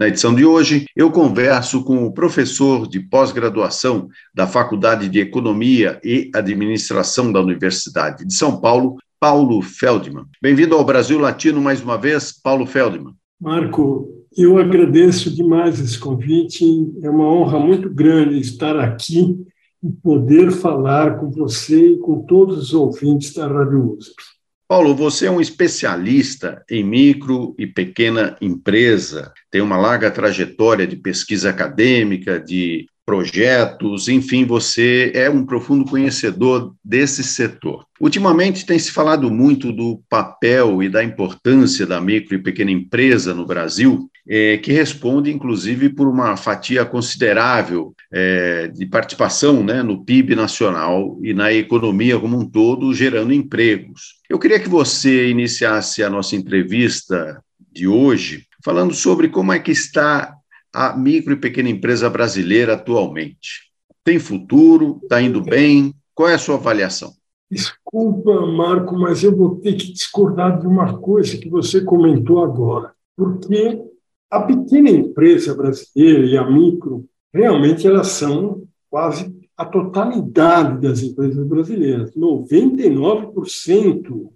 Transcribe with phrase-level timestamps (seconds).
[0.00, 6.00] Na edição de hoje, eu converso com o professor de pós-graduação da Faculdade de Economia
[6.02, 10.24] e Administração da Universidade de São Paulo, Paulo Feldman.
[10.40, 13.12] Bem-vindo ao Brasil Latino mais uma vez, Paulo Feldman.
[13.38, 16.64] Marco, eu agradeço demais esse convite.
[17.02, 19.38] É uma honra muito grande estar aqui
[19.84, 24.39] e poder falar com você e com todos os ouvintes da Rádio USP.
[24.70, 30.94] Paulo, você é um especialista em micro e pequena empresa, tem uma larga trajetória de
[30.94, 37.84] pesquisa acadêmica, de projetos, enfim, você é um profundo conhecedor desse setor.
[38.00, 43.34] Ultimamente tem se falado muito do papel e da importância da micro e pequena empresa
[43.34, 50.04] no Brasil, é, que responde, inclusive, por uma fatia considerável é, de participação né, no
[50.04, 54.20] PIB nacional e na economia como um todo, gerando empregos.
[54.28, 57.42] Eu queria que você iniciasse a nossa entrevista
[57.72, 60.36] de hoje falando sobre como é que está
[60.72, 63.70] a micro e pequena empresa brasileira atualmente?
[64.04, 65.00] Tem futuro?
[65.02, 65.94] Está indo bem?
[66.14, 67.12] Qual é a sua avaliação?
[67.50, 72.92] Desculpa, Marco, mas eu vou ter que discordar de uma coisa que você comentou agora,
[73.16, 73.82] porque
[74.30, 77.04] a pequena empresa brasileira e a micro,
[77.34, 82.14] realmente elas são quase a totalidade das empresas brasileiras.
[82.14, 84.30] 99%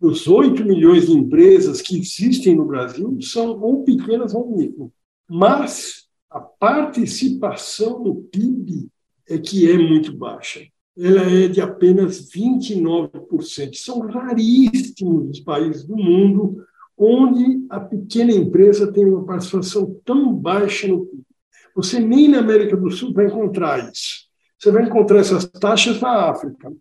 [0.00, 4.92] dos 8 milhões de empresas que existem no Brasil são ou pequenas ou micro
[5.28, 8.88] mas a participação no PIB
[9.28, 10.60] é que é muito baixa.
[10.96, 13.74] Ela é de apenas 29%.
[13.74, 16.64] São raríssimos os países do mundo
[16.96, 21.22] onde a pequena empresa tem uma participação tão baixa no PIB.
[21.74, 24.26] Você nem na América do Sul vai encontrar isso.
[24.58, 26.72] Você vai encontrar essas taxas na África.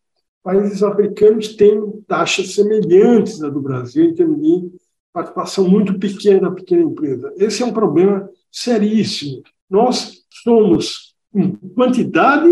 [0.42, 4.72] Países africanos têm taxas semelhantes à do Brasil em termos de
[5.12, 7.34] participação muito pequena da pequena empresa.
[7.38, 9.44] Esse é um problema seríssimo.
[9.70, 12.50] Nós somos, em quantidade,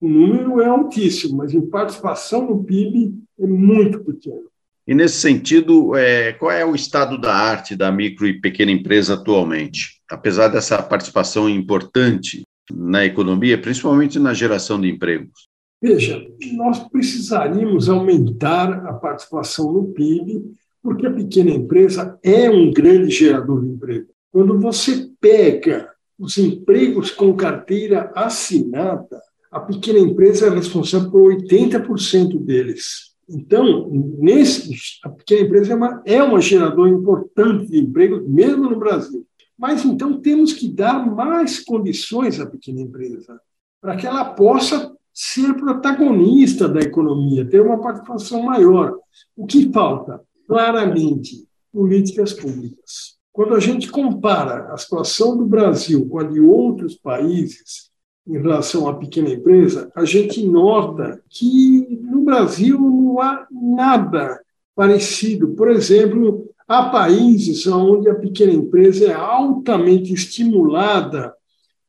[0.00, 4.50] o número é altíssimo, mas em participação no PIB é muito pequeno.
[4.86, 9.14] E nesse sentido, é, qual é o estado da arte da micro e pequena empresa
[9.14, 10.00] atualmente?
[10.10, 15.48] Apesar dessa participação importante na economia, principalmente na geração de empregos.
[15.80, 20.42] Veja, nós precisaríamos aumentar a participação no PIB
[20.82, 24.12] porque a pequena empresa é um grande gerador de emprego.
[24.32, 29.20] Quando você pega os empregos com carteira assinada,
[29.50, 33.12] a pequena empresa é responsável por 80% deles.
[33.28, 33.88] Então,
[34.18, 39.26] nesse, a pequena empresa é uma, é uma geradora importante de emprego, mesmo no Brasil.
[39.56, 43.40] Mas então temos que dar mais condições à pequena empresa,
[43.80, 48.96] para que ela possa ser protagonista da economia, ter uma participação maior.
[49.36, 50.20] O que falta?
[50.52, 53.16] claramente políticas públicas.
[53.32, 57.90] Quando a gente compara a situação do Brasil com a de outros países
[58.26, 64.40] em relação à pequena empresa, a gente nota que no Brasil não há nada
[64.76, 65.48] parecido.
[65.54, 71.34] Por exemplo, há países onde a pequena empresa é altamente estimulada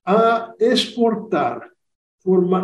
[0.05, 1.73] a exportar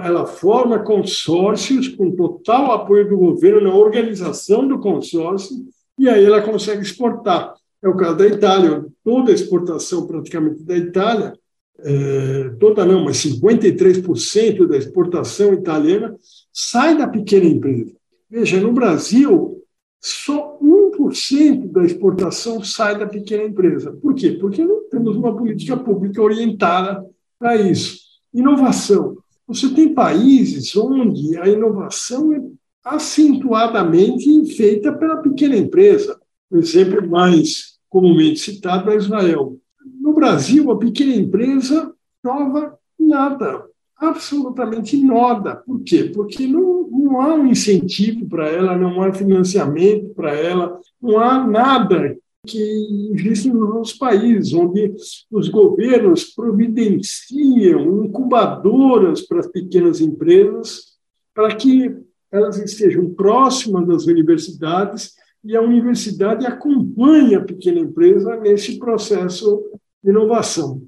[0.06, 5.58] ela forma consórcios com total apoio do governo na organização do consórcio
[5.98, 7.59] e aí ela consegue exportar.
[7.82, 11.34] É o caso da Itália, toda a exportação praticamente da Itália,
[11.80, 16.16] é, toda não, mas 53% da exportação italiana
[16.52, 17.96] sai da pequena empresa.
[18.30, 19.64] Veja, no Brasil,
[20.02, 23.92] só 1% da exportação sai da pequena empresa.
[23.94, 24.32] Por quê?
[24.32, 27.06] Porque não temos uma política pública orientada
[27.38, 28.00] para isso.
[28.34, 29.18] Inovação.
[29.48, 32.42] Você tem países onde a inovação é
[32.84, 36.19] acentuadamente feita pela pequena empresa.
[36.52, 39.58] O exemplo mais comumente citado é Israel.
[40.00, 43.66] No Brasil, a pequena empresa prova nada,
[43.98, 45.58] absolutamente nada.
[45.58, 46.06] Por quê?
[46.06, 51.46] Porque não, não há um incentivo para ela, não há financiamento para ela, não há
[51.46, 54.94] nada que existe nos nossos países, onde
[55.30, 60.98] os governos providenciam incubadoras para as pequenas empresas
[61.34, 61.96] para que
[62.32, 65.14] elas estejam próximas das universidades
[65.44, 69.64] e a universidade acompanhe a pequena empresa nesse processo
[70.04, 70.82] de inovação.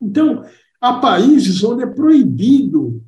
[0.00, 0.44] Então,
[0.80, 3.02] há países onde é proibido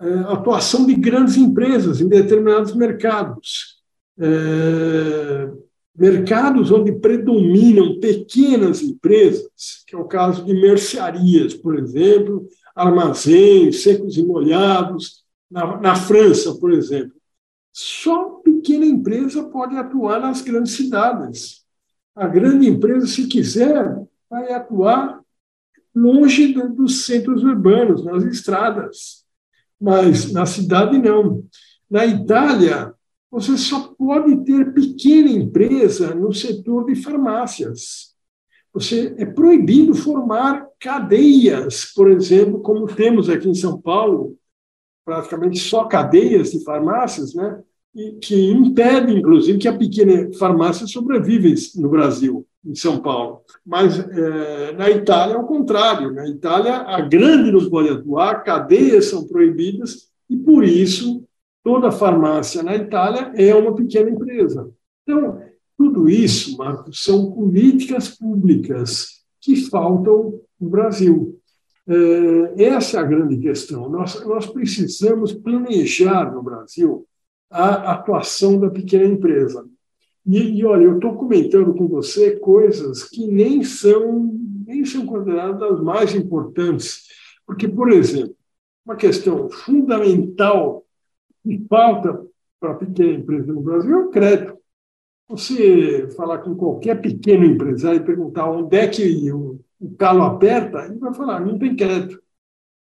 [0.00, 3.78] é, a atuação de grandes empresas em determinados mercados.
[4.18, 5.50] É,
[5.96, 14.16] mercados onde predominam pequenas empresas, que é o caso de mercearias, por exemplo, armazéns, secos
[14.16, 17.16] e molhados, na, na França, por exemplo.
[17.72, 18.37] Só
[18.68, 21.64] pequena empresa pode atuar nas grandes cidades.
[22.14, 23.96] A grande empresa, se quiser,
[24.28, 25.22] vai atuar
[25.94, 29.24] longe dos centros urbanos, nas estradas.
[29.80, 31.44] Mas na cidade, não.
[31.90, 32.92] Na Itália,
[33.30, 38.14] você só pode ter pequena empresa no setor de farmácias.
[38.74, 44.36] Você é proibido formar cadeias, por exemplo, como temos aqui em São Paulo,
[45.06, 47.62] praticamente só cadeias de farmácias, né?
[48.20, 53.40] Que impede, inclusive, que a pequena farmácia sobreviva no Brasil, em São Paulo.
[53.66, 56.12] Mas é, na Itália é o contrário.
[56.12, 61.24] Na Itália, a grande não pode atuar, cadeias são proibidas, e por isso
[61.64, 64.70] toda farmácia na Itália é uma pequena empresa.
[65.02, 65.40] Então,
[65.76, 71.38] tudo isso, Marcos, são políticas públicas que faltam no Brasil.
[71.88, 73.88] É, essa é a grande questão.
[73.88, 77.07] Nós, nós precisamos planejar no Brasil
[77.50, 79.66] a atuação da pequena empresa.
[80.26, 85.62] E, e olha, eu estou comentando com você coisas que nem são, nem são consideradas
[85.62, 87.06] as mais importantes.
[87.46, 88.36] Porque, por exemplo,
[88.84, 90.84] uma questão fundamental
[91.42, 92.26] que falta
[92.60, 94.58] para a pequena empresa no Brasil é o crédito.
[95.28, 100.86] Você falar com qualquer pequeno empresário e perguntar onde é que o, o calo aperta,
[100.86, 102.20] ele vai falar, não tem crédito.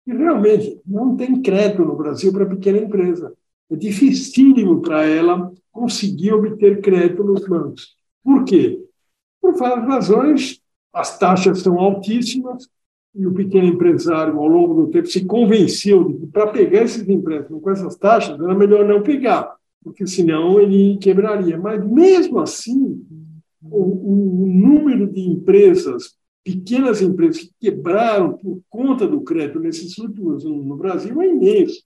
[0.07, 3.35] E realmente, não tem crédito no Brasil para pequena empresa.
[3.71, 7.97] É dificílimo para ela conseguir obter crédito nos bancos.
[8.25, 8.83] Por quê?
[9.41, 10.61] Por várias razões.
[10.93, 12.69] As taxas são altíssimas,
[13.15, 17.09] e o pequeno empresário, ao longo do tempo, se convenceu de que para pegar esses
[17.09, 21.59] empréstimos com essas taxas, era melhor não pegar, porque senão ele quebraria.
[21.59, 23.05] Mas, mesmo assim,
[23.63, 30.47] o, o número de empresas, pequenas empresas que quebraram por conta do crédito nesses últimos
[30.47, 31.83] anos no Brasil é imenso.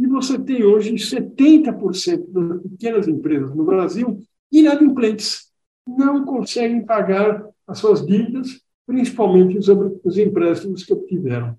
[0.00, 5.52] E você tem hoje 70% das pequenas empresas no Brasil inadimplentes,
[5.86, 9.56] não conseguem pagar as suas dívidas principalmente
[10.04, 11.56] os empréstimos que obtiveram.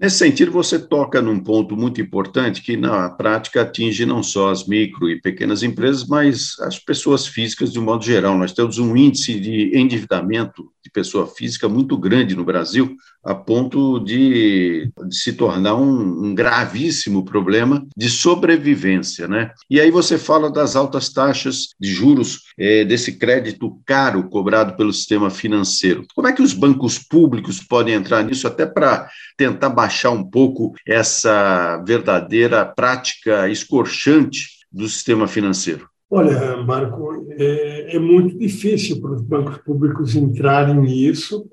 [0.00, 4.64] Nesse sentido, você toca num ponto muito importante que, na prática, atinge não só as
[4.64, 8.38] micro e pequenas empresas, mas as pessoas físicas de um modo geral.
[8.38, 13.98] Nós temos um índice de endividamento de pessoa física muito grande no Brasil, a ponto
[13.98, 19.28] de, de se tornar um, um, gravíssimo problema de sobrevivência.
[19.28, 19.50] Né?
[19.68, 24.92] E aí você fala das altas taxas de juros, é, desse crédito caro cobrado pelo
[24.92, 26.06] sistema financeiro.
[26.14, 30.74] Como é que os bancos públicos podem entrar nisso, até para tentar baixar um pouco
[30.86, 35.88] essa verdadeira prática escorchante do sistema financeiro?
[36.10, 41.48] Olha, Marco, é, é, muito difícil para os bancos públicos entrarem nisso,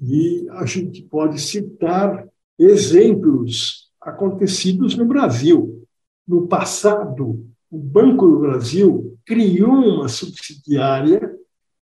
[0.00, 2.26] e a gente pode citar
[2.58, 5.86] exemplos acontecidos no Brasil.
[6.26, 11.36] No passado, o Banco do Brasil criou uma subsidiária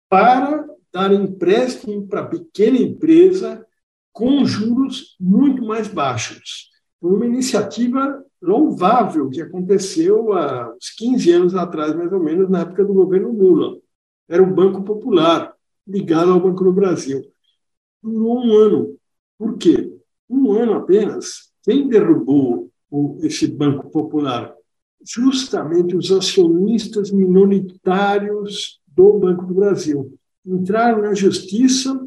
[0.09, 3.65] para dar empréstimo para pequena empresa
[4.13, 6.69] com juros muito mais baixos.
[7.01, 12.61] Foi uma iniciativa louvável que aconteceu há uns 15 anos atrás, mais ou menos, na
[12.61, 13.77] época do governo Lula.
[14.29, 15.53] Era o Banco Popular,
[15.85, 17.21] ligado ao Banco do Brasil.
[18.01, 18.95] Durou um ano.
[19.37, 19.91] Por quê?
[20.29, 21.51] Um ano apenas.
[21.63, 22.69] Quem derrubou
[23.21, 24.53] esse Banco Popular?
[25.05, 30.17] Justamente os acionistas minoritários do Banco do Brasil.
[30.45, 31.99] Entraram na justiça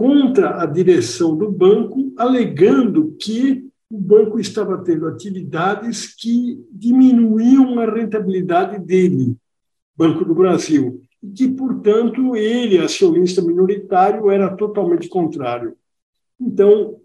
[0.00, 7.84] contra a direção do banco, alegando que o banco estava tendo atividades que diminuíam a
[7.84, 9.36] rentabilidade dele,
[9.94, 15.76] Banco do Brasil, e que, portanto, ele, acionista minoritário, era totalmente contrário.
[16.40, 16.96] Então,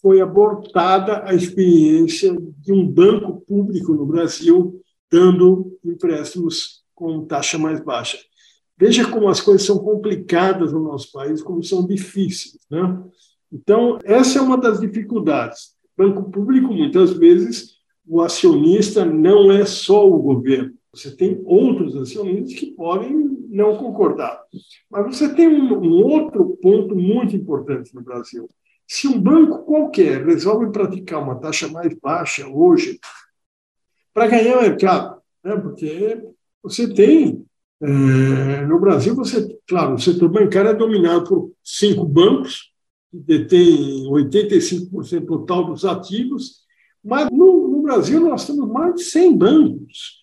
[0.00, 7.78] foi abortada a experiência de um banco público no Brasil dando empréstimos com taxa mais
[7.78, 8.18] baixa.
[8.82, 12.58] Veja como as coisas são complicadas no nosso país, como são difíceis.
[12.68, 13.00] Né?
[13.52, 20.08] Então, essa é uma das dificuldades banco público, muitas vezes, o acionista não é só
[20.08, 20.74] o governo.
[20.92, 24.42] Você tem outros acionistas que podem não concordar.
[24.90, 28.48] Mas você tem um, um outro ponto muito importante no Brasil.
[28.86, 32.98] Se um banco qualquer resolve praticar uma taxa mais baixa hoje,
[34.12, 35.56] para ganhar mercado, né?
[35.56, 36.20] porque
[36.62, 37.46] você tem
[37.82, 42.70] é, no Brasil, você, claro, o setor bancário é dominado por cinco bancos
[43.10, 46.62] que detém 85% total dos ativos,
[47.04, 50.22] mas no, no, Brasil nós temos mais de 100 bancos.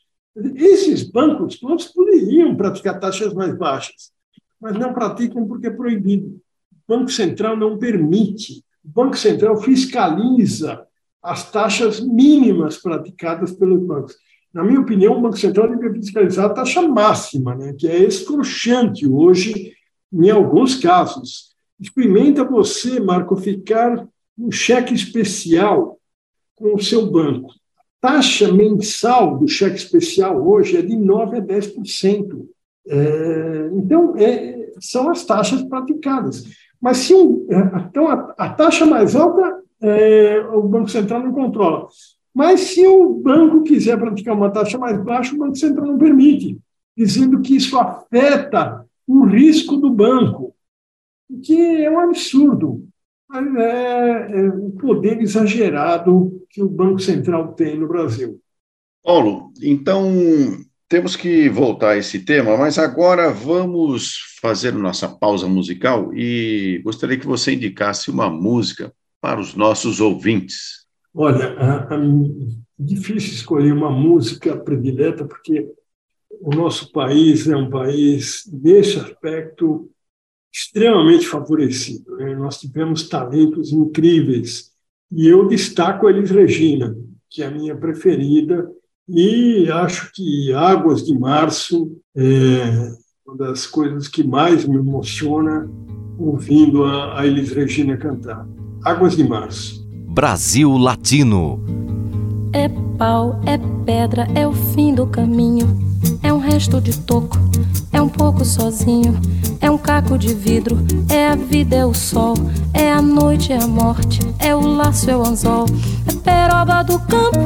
[0.55, 4.13] Esses bancos todos poderiam praticar taxas mais baixas,
[4.59, 6.41] mas não praticam porque é proibido.
[6.87, 8.63] O Banco Central não permite.
[8.83, 10.87] O Banco Central fiscaliza
[11.21, 14.15] as taxas mínimas praticadas pelos bancos.
[14.53, 19.07] Na minha opinião, o Banco Central deve fiscalizar a taxa máxima, né, que é escrochante
[19.07, 19.73] hoje,
[20.11, 21.55] em alguns casos.
[21.79, 25.99] Experimenta você, Marco, ficar um cheque especial
[26.55, 27.51] com o seu banco.
[27.77, 32.47] A taxa mensal do cheque especial hoje é de 9% a 10%.
[32.87, 36.45] É, então, é, são as taxas praticadas.
[36.81, 41.87] Mas se é, então a, a taxa mais alta é, o Banco Central não controla.
[42.33, 46.57] Mas se o banco quiser praticar uma taxa mais baixa, o Banco Central não permite,
[46.95, 50.55] dizendo que isso afeta o risco do banco,
[51.29, 52.87] o que é um absurdo.
[53.31, 58.41] É, é o poder exagerado que o Banco Central tem no Brasil.
[59.03, 60.11] Paulo, então
[60.89, 67.19] temos que voltar a esse tema, mas agora vamos fazer nossa pausa musical e gostaria
[67.19, 70.87] que você indicasse uma música para os nossos ouvintes.
[71.13, 71.97] Olha, é, é
[72.77, 75.69] difícil escolher uma música predileta, porque
[76.41, 79.89] o nosso país é um país, nesse aspecto,
[80.53, 82.15] extremamente favorecido.
[82.17, 82.35] Né?
[82.35, 84.71] Nós tivemos talentos incríveis.
[85.11, 86.95] E eu destaco a Elis Regina,
[87.29, 88.69] que é a minha preferida,
[89.07, 92.91] e acho que Águas de Março é
[93.25, 95.69] uma das coisas que mais me emociona
[96.17, 98.47] ouvindo a, a Elis Regina cantar.
[98.83, 99.78] Águas de Março.
[100.09, 101.59] Brasil Latino.
[102.51, 105.67] É pau, é pedra, é o fim do caminho.
[106.23, 107.37] É um resto de toco,
[107.93, 109.15] é um pouco sozinho.
[109.61, 112.33] É um caco de vidro, é a vida, é o sol.
[112.73, 115.67] É a noite, é a morte, é o laço, é o anzol.
[116.07, 117.39] É peroba do campo,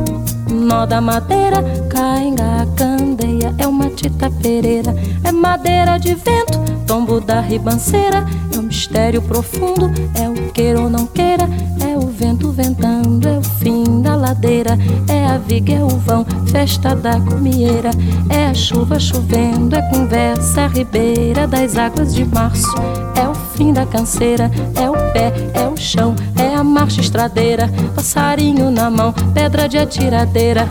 [0.49, 1.61] nó da madeira.
[1.89, 4.95] Cainga, candeia, é uma tita pereira.
[5.23, 8.25] É madeira de vento, tombo da ribanceira.
[8.55, 11.45] É um mistério profundo, é o queira ou não queira.
[11.93, 14.79] É o vento ventando, é o fim da ladeira.
[15.07, 17.91] É a viga, é o vão, festa da comieira.
[18.31, 22.73] É a chuva chovendo, é conversa, a ribeira das águas de março.
[23.15, 27.69] É o fim da canseira, é o pé, é o chão, é a marcha estradeira.
[27.93, 30.67] Passarinho na mão, pedra de atiradeira.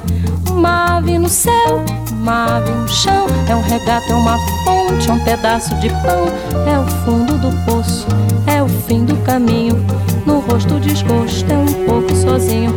[0.50, 3.26] Uma ave no céu, uma ave no chão.
[3.48, 6.26] É um regato, é uma fonte, é um pedaço de pão.
[6.66, 8.08] É o fundo do poço,
[8.44, 9.80] é o fim do caminho.
[10.24, 12.72] No rosto desgosto, é um pouco sozinho.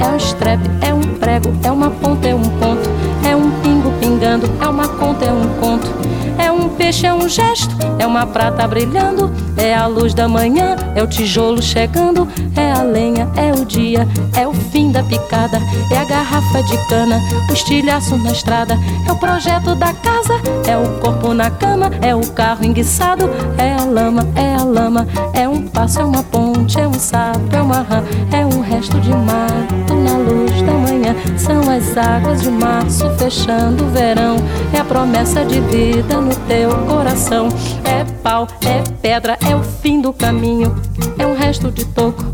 [0.00, 2.88] É um estrepe, é um prego, é uma ponta, é um ponto.
[3.28, 5.90] É um pingo pingando, é uma conta, é um conto.
[6.38, 9.32] É um peixe, é um gesto, é uma prata brilhando.
[9.56, 12.28] É a luz da manhã, é o tijolo chegando.
[12.54, 15.60] É a lenha, é o dia, é o fim da picada.
[15.90, 18.78] É a garrafa de cana, o estilhaço na estrada.
[19.06, 20.34] É o projeto da casa,
[20.66, 21.90] é o corpo na cama.
[22.02, 25.06] É o carro enguiçado, é a lama, é a lama.
[25.32, 26.22] É um passo, é uma
[26.66, 28.02] ponte, é um sapo, é uma rã.
[28.32, 31.14] É um resto de mato na luz da manhã.
[31.38, 34.36] São as águas de março fechando o verão.
[34.72, 37.48] É a promessa de vida no teu coração.
[37.84, 40.74] É pau, é pedra, é o fim do caminho.
[41.18, 42.24] É um resto de toco,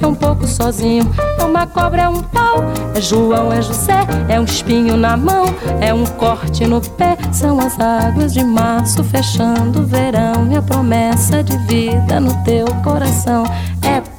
[0.00, 1.04] é um pouco sozinho.
[1.38, 2.64] É uma cobra, é um pau.
[2.94, 5.44] É João, é José, é um espinho na mão.
[5.80, 7.16] É um corte no pé.
[7.32, 10.50] São as águas de março fechando o verão.
[10.50, 13.44] É a promessa de vida no teu coração.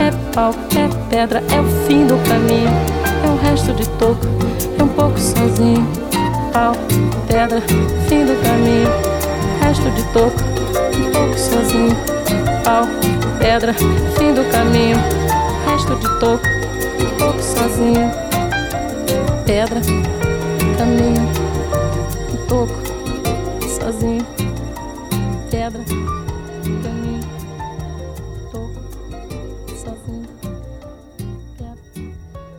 [0.00, 2.70] É pau, é pedra, é o fim do caminho.
[3.24, 4.24] É um resto de toco,
[4.78, 5.86] é um pouco sozinho.
[6.52, 6.72] Pau,
[7.26, 7.60] pedra,
[8.08, 8.88] fim do caminho.
[9.60, 10.40] Resto de toco,
[10.96, 11.96] um pouco sozinho.
[12.64, 12.84] Pau,
[13.38, 14.96] pedra, fim do caminho.
[15.68, 16.46] Resto de toco,
[17.00, 18.10] um pouco sozinho.
[19.44, 19.80] Pedra,
[20.78, 21.28] caminho,
[22.32, 22.80] um toco,
[23.68, 24.24] sozinho.
[25.50, 25.82] Pedra,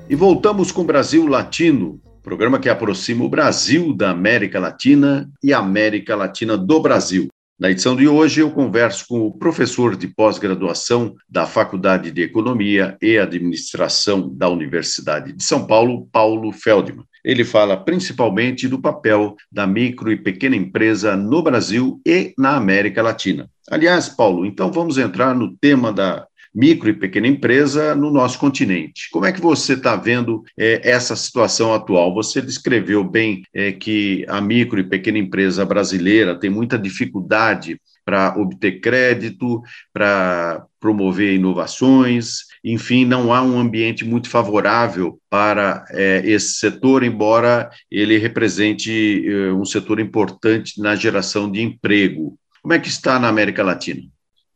[0.10, 5.60] E voltamos com Brasil Latino, programa que aproxima o Brasil da América Latina e a
[5.60, 7.28] América Latina do Brasil.
[7.60, 12.98] Na edição de hoje, eu converso com o professor de pós-graduação da Faculdade de Economia
[13.00, 17.06] e Administração da Universidade de São Paulo, Paulo Feldman.
[17.24, 23.04] ele fala principalmente do papel da micro e pequena empresa no Brasil e na América
[23.04, 23.48] Latina.
[23.70, 26.25] Aliás, Paulo, então vamos entrar no tema da
[26.60, 29.10] micro e pequena empresa no nosso continente.
[29.12, 32.13] Como é que você está vendo é, essa situação atual?
[32.13, 38.36] Você descreveu bem é, que a micro e pequena empresa brasileira tem muita dificuldade para
[38.38, 39.62] obter crédito,
[39.94, 47.70] para promover inovações, enfim, não há um ambiente muito favorável para é, esse setor, embora
[47.89, 52.38] ele represente é, um setor importante na geração de emprego.
[52.62, 54.01] Como é que está na América Latina?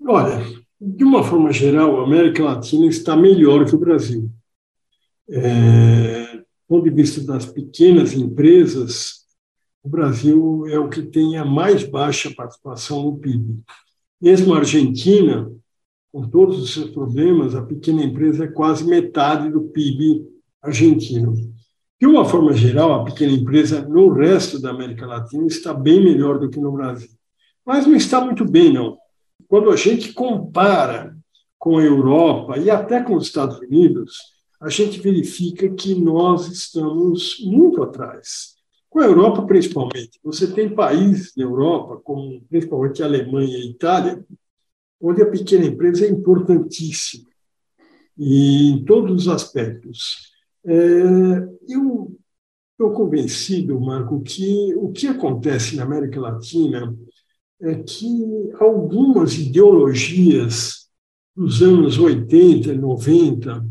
[0.06, 4.30] Olha, de uma forma geral, a América Latina está melhor que o Brasil.
[5.30, 9.24] É, do ponto de vista das pequenas empresas,
[9.82, 13.62] o Brasil é o que tem a mais baixa participação no PIB.
[14.22, 15.50] Mesmo a Argentina,
[16.12, 20.28] com todos os seus problemas, a pequena empresa é quase metade do PIB
[20.62, 21.34] argentino.
[22.00, 26.40] De uma forma geral, a pequena empresa no resto da América Latina está bem melhor
[26.40, 27.10] do que no Brasil.
[27.66, 28.98] Mas não está muito bem, não.
[29.54, 31.16] Quando a gente compara
[31.60, 34.18] com a Europa e até com os Estados Unidos,
[34.60, 38.56] a gente verifica que nós estamos muito atrás.
[38.90, 40.20] Com a Europa, principalmente.
[40.24, 44.26] Você tem países na Europa, como principalmente a Alemanha e a Itália,
[45.00, 47.30] onde a pequena empresa é importantíssima,
[48.18, 50.32] e em todos os aspectos.
[50.66, 50.74] É,
[51.70, 52.18] eu
[52.72, 56.92] estou convencido, Marco, que o que acontece na América Latina
[57.63, 60.89] é que algumas ideologias
[61.36, 63.65] dos anos 80 e 90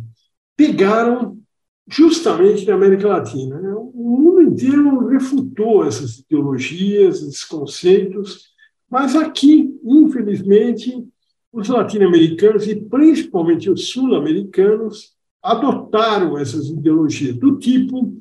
[0.57, 1.39] pegaram
[1.87, 3.61] justamente na América Latina.
[3.61, 3.73] Né?
[3.75, 8.53] O mundo inteiro refutou essas ideologias, esses conceitos,
[8.91, 11.07] mas aqui, infelizmente,
[11.53, 18.17] os latino-americanos e principalmente os sul-americanos adotaram essas ideologias do tipo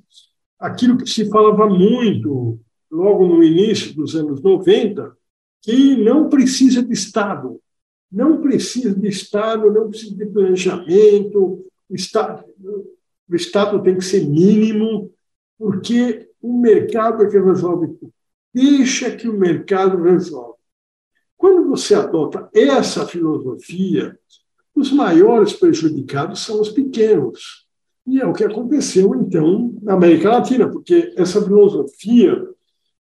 [0.60, 2.60] aquilo que se falava muito
[2.92, 5.16] logo no início dos anos 90,
[5.62, 7.60] que não precisa de Estado,
[8.12, 12.44] não precisa de Estado, não precisa de planejamento, o Estado,
[13.30, 15.12] o Estado tem que ser mínimo,
[15.58, 18.14] porque o mercado é que resolve tudo.
[18.54, 20.60] Deixa que o mercado resolve.
[21.38, 24.18] Quando você adota essa filosofia,
[24.76, 27.68] os maiores prejudicados são os pequenos.
[28.06, 32.48] E é o que aconteceu, então, na América Latina, porque essa filosofia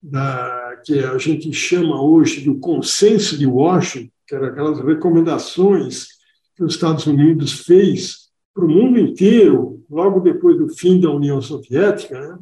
[0.03, 6.09] da que a gente chama hoje do consenso de Washington, que eram aquelas recomendações
[6.57, 11.41] que os Estados Unidos fez para o mundo inteiro, logo depois do fim da União
[11.41, 12.21] Soviética.
[12.21, 12.39] Né?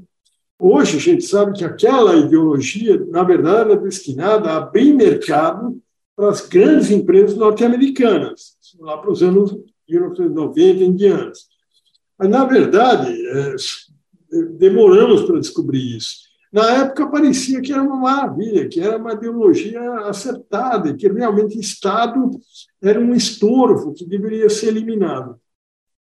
[0.58, 5.78] Hoje a gente sabe que aquela ideologia, na verdade, era destinada a abrir mercado
[6.16, 9.52] para as grandes empresas norte-americanas, lá para os anos
[9.88, 11.40] 1990 em diante.
[12.18, 13.54] Mas, na verdade, é,
[14.58, 16.29] demoramos para descobrir isso.
[16.52, 21.60] Na época parecia que era uma maravilha, que era uma ideologia acertada, que realmente o
[21.60, 22.30] Estado
[22.82, 25.38] era um estorvo que deveria ser eliminado.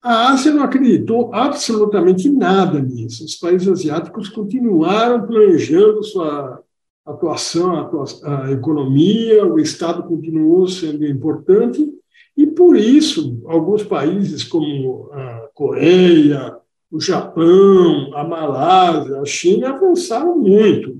[0.02, 3.24] A Ásia não acreditou absolutamente nada nisso.
[3.24, 6.62] Os países asiáticos continuaram planejando sua
[7.06, 7.90] atuação,
[8.22, 11.90] a, economia, o Estado continuou sendo importante,
[12.36, 16.54] e por isso alguns países como a Coreia,
[16.94, 20.96] o Japão, a Malásia, a China avançaram muito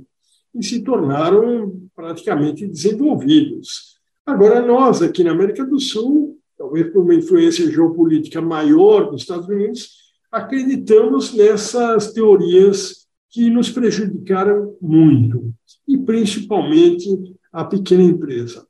[0.53, 3.95] e se tornaram praticamente desenvolvidos.
[4.27, 9.47] Agora, nós, aqui na América do Sul, talvez por uma influência geopolítica maior dos Estados
[9.47, 9.91] Unidos,
[10.33, 15.55] acreditamos nessas teorias que nos prejudicaram muito,
[15.87, 17.09] e principalmente
[17.53, 18.67] a pequena empresa.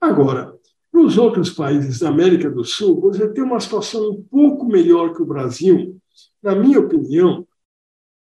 [0.00, 0.52] Agora,
[0.92, 5.22] nos outros países da América do Sul, você tem uma situação um pouco melhor que
[5.22, 6.00] o Brasil,
[6.42, 7.46] na minha opinião,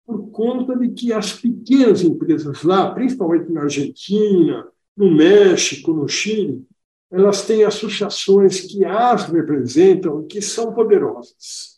[0.06, 6.64] por conta de que as pequenas empresas lá, principalmente na Argentina, no México, no Chile,
[7.10, 11.76] elas têm associações que as representam e que são poderosas.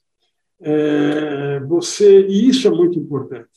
[0.61, 3.49] É, você e isso é muito importante.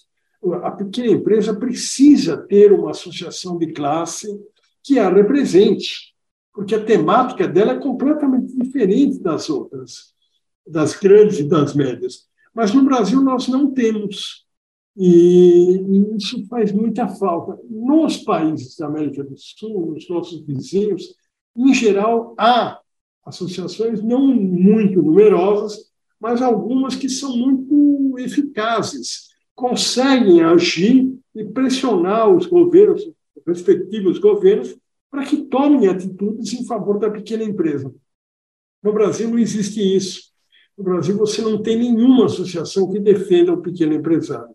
[0.64, 4.28] A pequena empresa precisa ter uma associação de classe
[4.84, 6.16] que a represente,
[6.54, 10.14] porque a temática dela é completamente diferente das outras,
[10.66, 12.28] das grandes e das médias.
[12.54, 14.46] Mas no Brasil nós não temos.
[14.96, 17.58] E isso faz muita falta.
[17.70, 21.16] Nos países da América do Sul, nos nossos vizinhos,
[21.56, 22.80] em geral, há
[23.26, 32.46] associações não muito numerosas, mas algumas que são muito eficazes, conseguem agir e pressionar os
[32.46, 33.02] governos,
[33.36, 34.76] os respectivos governos,
[35.10, 37.94] para que tomem atitudes em favor da pequena empresa.
[38.82, 40.31] No Brasil não existe isso.
[40.82, 44.50] No Brasil, você não tem nenhuma associação que defenda o pequeno empresário.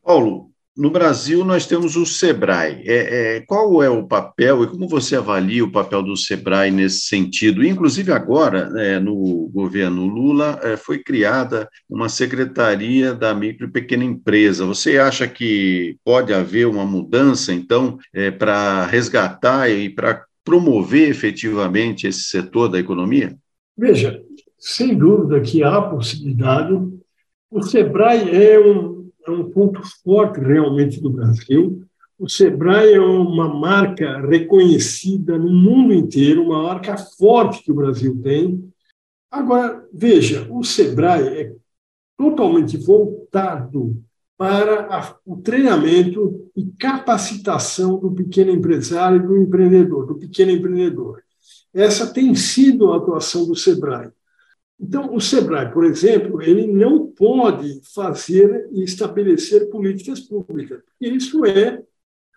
[0.00, 2.84] Paulo, no Brasil, nós temos o SEBRAE.
[2.86, 7.00] É, é, qual é o papel e como você avalia o papel do SEBRAE nesse
[7.00, 7.66] sentido?
[7.66, 14.04] Inclusive, agora, é, no governo Lula, é, foi criada uma secretaria da micro e pequena
[14.04, 14.64] empresa.
[14.66, 22.06] Você acha que pode haver uma mudança, então, é, para resgatar e para promover efetivamente
[22.06, 23.36] esse setor da economia?
[23.76, 24.22] Veja,
[24.66, 26.74] sem dúvida que há possibilidade.
[27.50, 31.84] O SEBRAE é um é um ponto forte realmente do Brasil.
[32.18, 38.18] O Sebrae é uma marca reconhecida no mundo inteiro, uma marca forte que o Brasil
[38.22, 38.72] tem.
[39.30, 41.52] Agora, veja, o Sebrae é
[42.16, 44.02] totalmente voltado
[44.38, 51.22] para a, o treinamento e capacitação do pequeno empresário e do empreendedor, do pequeno empreendedor.
[51.74, 54.10] Essa tem sido a atuação do Sebrae.
[54.78, 60.80] Então, o SEBRAE, por exemplo, ele não pode fazer e estabelecer políticas públicas.
[61.00, 61.82] Isso é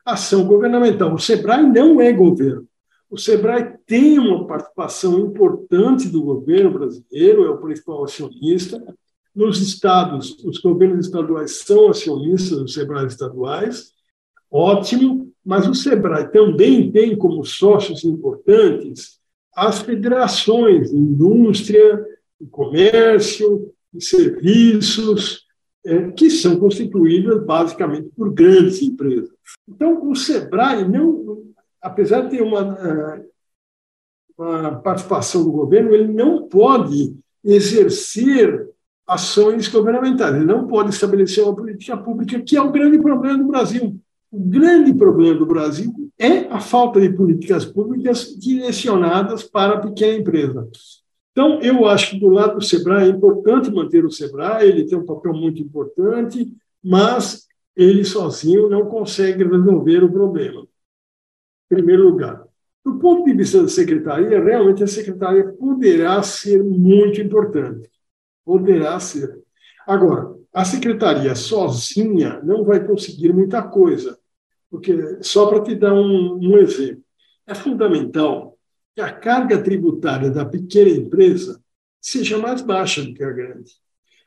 [0.05, 1.13] ação governamental.
[1.13, 2.67] O SEBRAE não é governo.
[3.09, 8.81] O SEBRAE tem uma participação importante do governo brasileiro, é o principal acionista.
[9.35, 13.91] Nos estados, os governos estaduais são acionistas dos SEBRAE estaduais,
[14.49, 19.19] ótimo, mas o SEBRAE também tem como sócios importantes
[19.55, 22.05] as federações, indústria,
[22.39, 25.45] o comércio, e serviços,
[25.85, 29.29] é, que são constituídas basicamente por grandes empresas.
[29.67, 31.43] Então, o SEBRAE, não,
[31.81, 33.25] apesar de ter uma, é,
[34.37, 38.67] uma participação do governo, ele não pode exercer
[39.07, 43.47] ações governamentais, ele não pode estabelecer uma política pública, que é o grande problema do
[43.47, 43.99] Brasil.
[44.31, 50.19] O grande problema do Brasil é a falta de políticas públicas direcionadas para a pequena
[50.19, 50.69] empresa.
[51.31, 54.97] Então, eu acho que do lado do SEBRAE é importante manter o SEBRAE, ele tem
[54.97, 56.51] um papel muito importante,
[56.83, 60.61] mas ele sozinho não consegue resolver o problema.
[60.61, 62.43] Em primeiro lugar.
[62.83, 67.89] Do ponto de vista da secretaria, realmente a secretaria poderá ser muito importante.
[68.43, 69.41] Poderá ser.
[69.85, 74.17] Agora, a secretaria sozinha não vai conseguir muita coisa,
[74.69, 77.03] porque, só para te dar um, um exemplo,
[77.47, 78.57] é fundamental
[78.99, 81.61] que a carga tributária da pequena empresa
[82.01, 83.71] seja mais baixa do que a grande.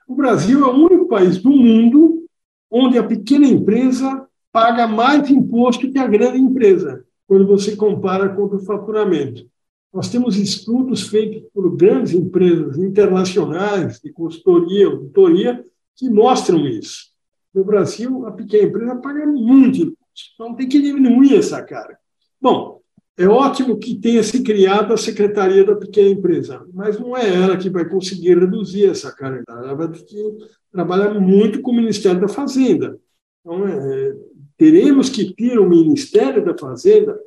[0.09, 2.25] O Brasil é o único país do mundo
[2.71, 8.45] onde a pequena empresa paga mais imposto que a grande empresa, quando você compara com
[8.45, 9.47] o faturamento.
[9.93, 15.63] Nós temos estudos feitos por grandes empresas internacionais de consultoria, auditoria,
[15.95, 17.11] que mostram isso.
[17.55, 21.99] No Brasil, a pequena empresa paga muito imposto, então tem que diminuir essa carga.
[22.41, 22.82] Bom,
[23.17, 27.57] é ótimo que tenha se criado a Secretaria da Pequena Empresa, mas não é ela
[27.57, 29.45] que vai conseguir reduzir essa carga.
[29.49, 30.39] Ela vai ter que
[30.71, 32.99] trabalhar muito com o Ministério da Fazenda.
[33.41, 34.17] Então, é,
[34.57, 37.19] teremos que ter o Ministério da Fazenda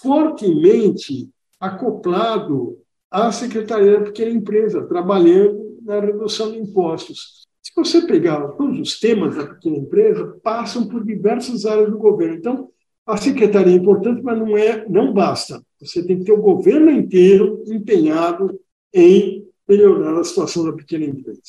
[0.00, 1.28] fortemente
[1.60, 2.78] acoplado
[3.10, 7.46] à Secretaria da Pequena Empresa, trabalhando na redução de impostos.
[7.62, 12.36] Se você pegar todos os temas da pequena empresa, passam por diversas áreas do governo.
[12.36, 12.70] Então,
[13.08, 15.62] a secretaria é importante, mas não é, não basta.
[15.80, 18.60] Você tem que ter o governo inteiro empenhado
[18.92, 21.40] em melhorar a situação da pequena empresa.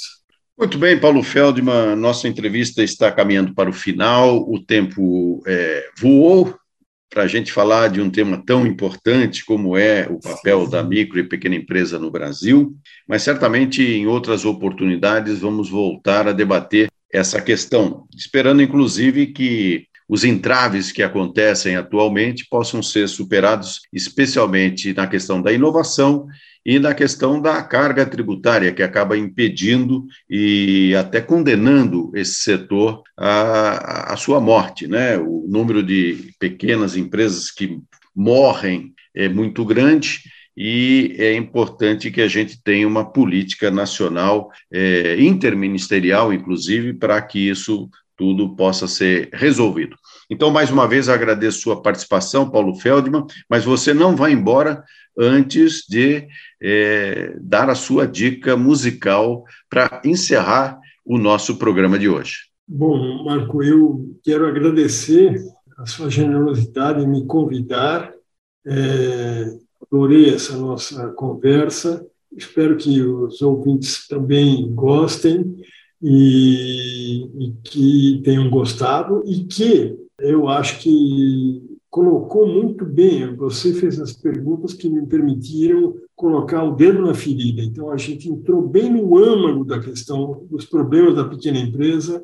[0.58, 6.54] Muito bem, Paulo Feldman, nossa entrevista está caminhando para o final, o tempo é, voou
[7.10, 11.20] para a gente falar de um tema tão importante como é o papel da micro
[11.20, 12.76] e pequena empresa no Brasil,
[13.08, 20.24] mas certamente em outras oportunidades vamos voltar a debater essa questão, esperando inclusive que os
[20.24, 26.26] entraves que acontecem atualmente possam ser superados, especialmente na questão da inovação
[26.66, 34.14] e na questão da carga tributária, que acaba impedindo e até condenando esse setor à,
[34.14, 34.88] à sua morte.
[34.88, 35.16] Né?
[35.18, 37.80] O número de pequenas empresas que
[38.16, 40.22] morrem é muito grande
[40.58, 47.48] e é importante que a gente tenha uma política nacional, é, interministerial, inclusive, para que
[47.48, 49.96] isso tudo possa ser resolvido.
[50.30, 54.84] Então, mais uma vez, agradeço sua participação, Paulo Feldman, mas você não vai embora
[55.18, 56.28] antes de
[56.62, 62.50] é, dar a sua dica musical para encerrar o nosso programa de hoje.
[62.68, 65.42] Bom, Marco, eu quero agradecer
[65.78, 68.12] a sua generosidade em me convidar.
[68.68, 69.46] É,
[69.82, 72.06] adorei essa nossa conversa.
[72.36, 75.56] Espero que os ouvintes também gostem
[76.02, 83.36] e, e que tenham gostado e que eu acho que colocou muito bem.
[83.36, 87.62] Você fez as perguntas que me permitiram colocar o dedo na ferida.
[87.62, 92.24] Então, a gente entrou bem no âmago da questão dos problemas da pequena empresa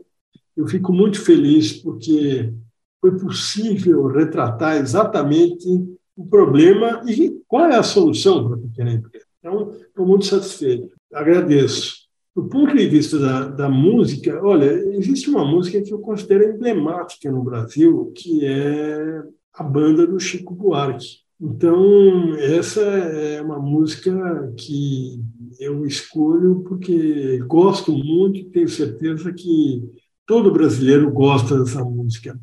[0.56, 2.54] Eu fico muito feliz porque
[3.02, 5.68] foi possível retratar exatamente
[6.16, 9.26] o problema e qual é a solução para a pequena empresa.
[9.40, 10.96] Então, estou muito satisfeito.
[11.14, 12.05] Agradeço.
[12.36, 14.66] Do ponto de vista da, da, música, olha,
[14.98, 20.54] existe uma música que eu considero emblemática no Brasil, que é a banda do Chico
[20.54, 21.20] Buarque.
[21.40, 25.22] Então, essa é uma música que
[25.62, 29.84] eu escolho porque gosto muito e tenho certeza que
[30.28, 32.38] todo brasileiro gosta dessa música.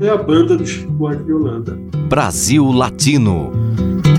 [0.00, 1.78] É a banda do Chico Buarque de Holanda.
[2.08, 3.52] Brasil Latino.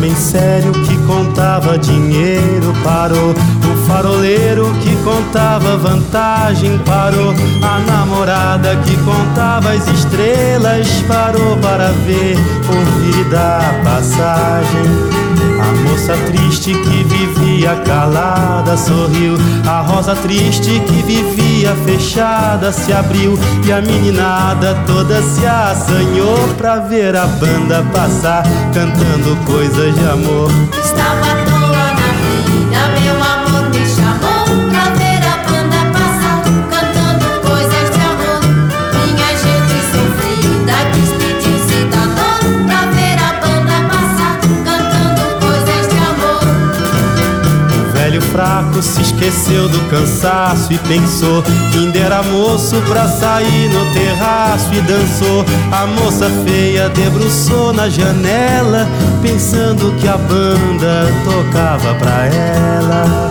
[0.00, 3.32] Homem sério que contava dinheiro parou.
[3.34, 7.34] O faroleiro que contava vantagem parou.
[7.62, 15.29] A namorada que contava as estrelas parou para ver, ouvir da passagem.
[15.60, 19.34] A moça triste que vivia calada sorriu.
[19.66, 23.38] A rosa triste que vivia fechada se abriu.
[23.64, 30.50] E a meninada toda se assanhou pra ver a banda passar, cantando coisas de amor.
[30.82, 32.10] Estava toda na
[32.46, 33.19] vida, meu
[48.32, 54.80] fraco se esqueceu do cansaço e pensou que era moço pra sair no terraço e
[54.80, 55.44] dançou.
[55.70, 58.86] A moça feia debruçou na janela,
[59.22, 63.30] pensando que a banda tocava pra ela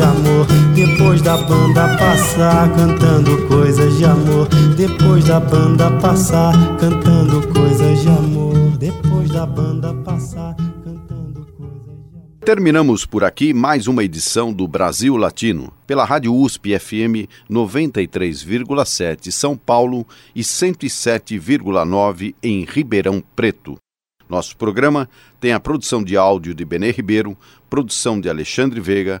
[0.00, 0.46] de amor.
[0.74, 4.48] Depois da banda passar, cantando coisas de amor.
[4.76, 8.78] Depois da banda passar, cantando coisas de amor.
[8.78, 12.40] Depois da banda passar, cantando coisas de amor.
[12.44, 19.54] Terminamos por aqui mais uma edição do Brasil Latino, pela Rádio USP FM 93,7 São
[19.56, 23.76] Paulo e 107,9 em Ribeirão Preto.
[24.28, 25.08] Nosso programa
[25.40, 27.36] tem a produção de áudio de Benê Ribeiro,
[27.68, 29.20] produção de Alexandre Veiga,